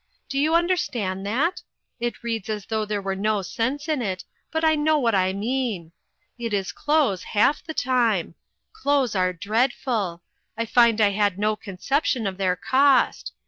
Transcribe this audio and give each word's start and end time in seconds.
Do 0.29 0.39
you 0.39 0.55
understand 0.55 1.27
that? 1.27 1.61
It 1.99 2.23
reads 2.23 2.49
as 2.49 2.65
though 2.65 2.85
there 2.85 3.03
were 3.03 3.15
no 3.15 3.43
sense 3.43 3.87
in 3.87 4.01
it; 4.01 4.23
but 4.49 4.65
I 4.65 4.73
know 4.73 4.97
what 4.97 5.13
I 5.13 5.31
mean. 5.31 5.91
It 6.39 6.55
is 6.55 6.71
clothes, 6.71 7.21
half 7.21 7.59
of 7.61 7.67
the 7.67 7.75
time. 7.75 8.33
Clothes 8.73 9.13
are 9.15 9.31
dreadful! 9.31 10.23
I 10.57 10.65
find 10.65 10.99
I 11.01 11.09
had 11.11 11.37
no 11.37 11.55
conception 11.55 12.25
of 12.25 12.37
their 12.37 12.55
cost. 12.55 13.33